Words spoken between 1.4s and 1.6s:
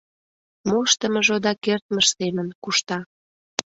да